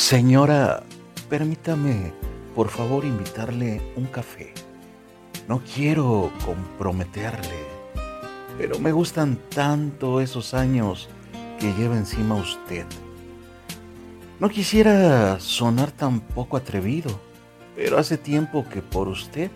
Señora, 0.00 0.82
permítame, 1.28 2.14
por 2.56 2.70
favor, 2.70 3.04
invitarle 3.04 3.82
un 3.96 4.06
café. 4.06 4.54
No 5.46 5.60
quiero 5.62 6.32
comprometerle, 6.44 7.66
pero 8.56 8.78
me 8.78 8.92
gustan 8.92 9.38
tanto 9.54 10.22
esos 10.22 10.54
años 10.54 11.10
que 11.60 11.74
lleva 11.74 11.98
encima 11.98 12.34
usted. 12.36 12.86
No 14.40 14.48
quisiera 14.48 15.38
sonar 15.38 15.92
tan 15.92 16.20
poco 16.20 16.56
atrevido, 16.56 17.20
pero 17.76 17.98
hace 17.98 18.16
tiempo 18.16 18.64
que 18.72 18.80
por 18.80 19.06
usted, 19.06 19.50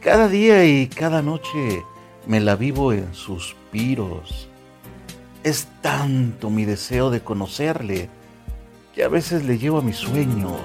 cada 0.00 0.28
día 0.28 0.64
y 0.64 0.86
cada 0.86 1.22
noche 1.22 1.82
me 2.24 2.38
la 2.38 2.54
vivo 2.54 2.92
en 2.92 3.12
suspiros. 3.12 4.48
Es 5.42 5.66
tanto 5.82 6.50
mi 6.50 6.64
deseo 6.64 7.10
de 7.10 7.20
conocerle 7.20 8.08
que 8.96 9.04
a 9.04 9.08
veces 9.08 9.44
le 9.44 9.58
llevo 9.58 9.78
a 9.78 9.82
mis 9.82 9.96
sueños 9.96 10.58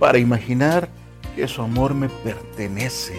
para 0.00 0.18
imaginar 0.18 0.88
que 1.36 1.46
su 1.46 1.62
amor 1.62 1.94
me 1.94 2.08
pertenece. 2.08 3.14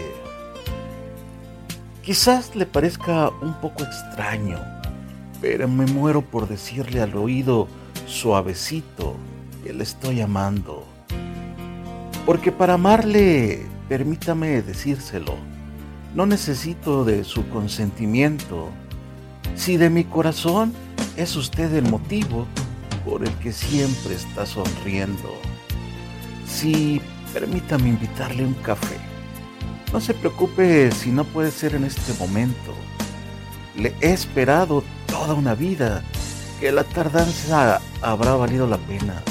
Quizás 2.04 2.54
le 2.54 2.66
parezca 2.66 3.30
un 3.42 3.54
poco 3.62 3.84
extraño, 3.84 4.60
pero 5.40 5.70
me 5.70 5.86
muero 5.86 6.22
por 6.22 6.50
decirle 6.50 7.02
al 7.02 7.16
oído 7.16 7.70
suavecito 8.08 9.16
que 9.64 9.72
le 9.72 9.84
estoy 9.84 10.20
amando. 10.20 10.86
Porque 12.26 12.52
para 12.52 12.74
amarle, 12.74 13.66
permítame 13.88 14.62
decírselo, 14.62 15.36
no 16.14 16.26
necesito 16.26 17.06
de 17.06 17.24
su 17.24 17.48
consentimiento. 17.48 18.68
Si 19.56 19.78
de 19.78 19.90
mi 19.90 20.04
corazón 20.04 20.74
es 21.16 21.38
usted 21.38 21.74
el 21.74 21.90
motivo, 21.90 22.46
por 23.06 23.24
el 23.24 23.32
que 23.36 23.54
siempre 23.54 24.16
está 24.16 24.46
sonriendo. 24.46 25.40
Sí, 26.48 27.02
permítame 27.34 27.90
invitarle 27.90 28.44
un 28.44 28.56
café. 28.56 28.98
No 29.94 30.02
se 30.02 30.14
preocupe 30.14 30.92
si 30.92 31.12
no 31.12 31.24
puede 31.24 31.52
ser 31.52 31.76
en 31.76 31.86
este 31.86 32.14
momento. 32.16 32.74
Le 33.78 33.94
he 34.02 34.12
esperado 34.12 34.84
toda 35.06 35.36
una 35.36 35.54
vida 35.54 36.04
que 36.60 36.72
la 36.72 36.84
tardanza 36.84 37.80
habrá 38.02 38.36
valido 38.36 38.68
la 38.68 38.78
pena 38.78 39.22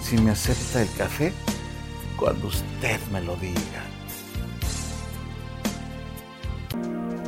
si 0.00 0.16
me 0.16 0.30
acepta 0.30 0.82
el 0.82 0.88
café 0.96 1.32
cuando 2.16 2.46
usted 2.46 2.98
me 3.12 3.20
lo 3.20 3.36
diga. 3.36 3.84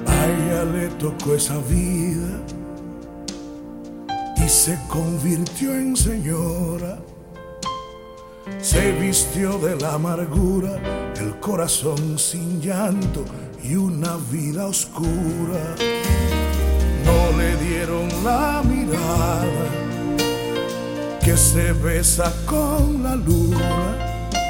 A 0.07 0.65
le 0.65 0.89
tocó 0.99 1.35
esa 1.35 1.59
vida 1.59 2.41
se 4.51 4.77
convirtió 4.89 5.73
en 5.73 5.97
señora. 5.97 6.99
Se 8.61 8.91
vistió 8.93 9.59
de 9.59 9.77
la 9.77 9.95
amargura, 9.95 10.73
el 11.21 11.39
corazón 11.39 12.19
sin 12.19 12.61
llanto 12.61 13.25
y 13.63 13.77
una 13.77 14.17
vida 14.29 14.67
oscura. 14.67 15.77
No 17.05 17.39
le 17.39 17.57
dieron 17.59 18.09
la 18.25 18.63
mirada 18.65 19.67
que 21.23 21.37
se 21.37 21.73
besa 21.73 22.33
con 22.45 23.05
la 23.05 23.15
luna. 23.15 24.41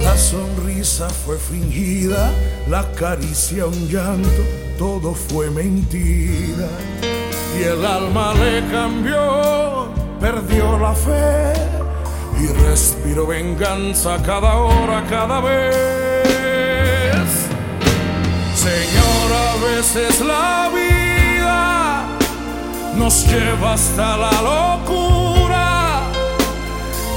La 0.00 0.16
sonrisa 0.16 1.08
fue 1.10 1.38
fingida, 1.38 2.30
la 2.68 2.88
caricia 2.92 3.66
un 3.66 3.88
llanto, 3.88 4.44
todo 4.78 5.12
fue 5.12 5.50
mentira 5.50 6.68
y 7.58 7.62
el 7.62 7.84
alma 7.84 8.34
le 8.34 8.60
fe 10.94 11.52
y 12.40 12.46
respiró 12.46 13.26
venganza 13.26 14.22
cada 14.22 14.56
hora, 14.56 15.04
cada 15.08 15.40
vez. 15.40 17.28
Señor, 18.54 19.28
a 19.32 19.76
veces 19.76 20.20
la 20.20 20.70
vida 20.74 22.04
nos 22.96 23.26
lleva 23.26 23.74
hasta 23.74 24.16
la 24.16 24.32
locura 24.42 26.00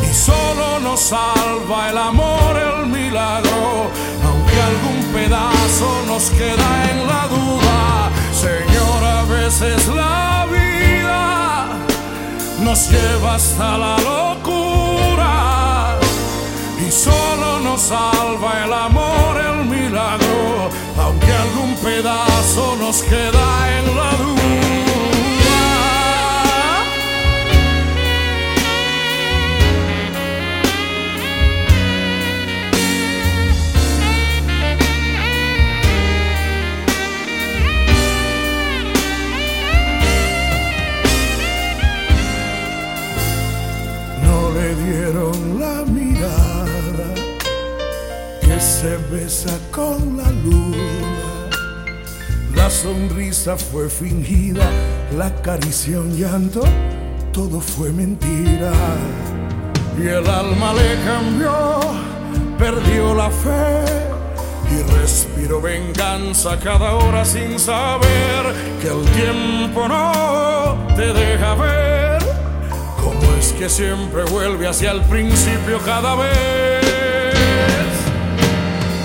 y 0.01 0.13
solo 0.13 0.79
nos 0.81 0.99
salva 0.99 1.89
el 1.89 1.97
amor, 1.97 2.55
el 2.55 2.87
milagro, 2.87 3.89
aunque 4.25 4.61
algún 4.61 5.13
pedazo 5.13 5.89
nos 6.07 6.29
queda 6.31 6.91
en 6.91 7.00
nos 12.71 12.89
lleva 12.89 13.35
hasta 13.35 13.77
la 13.77 13.97
locura 13.97 15.33
y 16.79 16.89
solo 16.89 17.59
nos 17.59 17.81
salva 17.81 18.63
el 18.63 18.71
amor, 18.71 19.31
el 19.49 19.65
milagro, 19.65 20.69
aunque 20.97 21.33
algún 21.33 21.75
pedazo 21.83 22.77
nos 22.79 23.03
queda 23.03 23.50
dieron 44.91 45.59
la 45.59 45.83
mirada 45.85 47.13
que 48.41 48.59
se 48.59 48.97
besa 49.11 49.57
con 49.71 50.17
la 50.17 50.29
luna. 50.31 51.47
La 52.55 52.69
sonrisa 52.69 53.57
fue 53.57 53.89
fingida, 53.89 54.69
la 55.17 55.33
caricia 55.41 55.99
un 55.99 56.15
llanto, 56.15 56.61
todo 57.31 57.59
fue 57.61 57.91
mentira. 57.91 58.73
Y 59.97 60.07
el 60.07 60.27
alma 60.27 60.73
le 60.73 60.91
cambió, 61.05 61.79
perdió 62.57 63.15
la 63.15 63.29
fe 63.29 63.85
y 64.73 64.81
respiró 64.99 65.61
venganza 65.61 66.57
cada 66.59 66.95
hora 66.95 67.23
sin 67.25 67.59
saber 67.59 68.43
que 68.81 68.87
el 68.87 69.03
tiempo 69.11 69.87
no 69.87 70.77
te 70.95 71.13
deja 71.13 71.55
ver 71.55 72.00
que 73.49 73.69
siempre 73.69 74.23
vuelve 74.25 74.67
hacia 74.67 74.91
el 74.91 75.01
principio 75.01 75.79
cada 75.83 76.13
vez. 76.15 76.85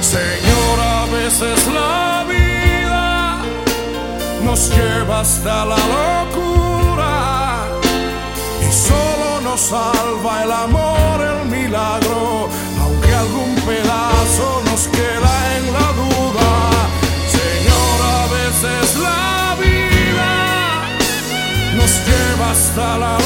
Señor, 0.03 0.79
a 0.79 1.07
veces 1.07 1.67
la 1.73 2.25
vida 2.29 3.39
nos 4.45 4.69
lleva 4.77 5.21
hasta 5.21 5.65
la 5.65 5.79
locura 5.97 7.65
y 8.61 8.71
solo 8.71 9.41
nos 9.43 9.61
salva 9.61 10.45
el 10.45 10.53
amor, 10.53 11.21
el 11.23 11.49
milagro, 11.49 12.51
aunque 12.83 13.15
algún 13.15 13.55
pedazo 13.67 14.63
nos 14.67 14.87
queda 14.89 15.57
en 15.57 15.73
la 15.73 15.89
duda. 16.03 16.51
Señor, 17.39 17.99
a 18.03 18.27
veces 18.39 18.97
la 18.99 19.57
vida 19.65 20.33
nos 21.75 21.91
lleva 22.07 22.51
hasta 22.51 22.99
la 22.99 23.13
locura 23.13 23.26